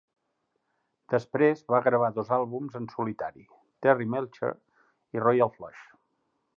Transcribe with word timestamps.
Després 1.13 1.61
va 1.73 1.81
gravar 1.89 2.09
dos 2.17 2.33
àlbums 2.39 2.79
en 2.81 2.89
solitari 2.95 3.47
"Terry 3.87 4.11
Melcher" 4.17 4.53
i 5.17 5.27
"Royal 5.27 5.57
Flush". 5.61 5.89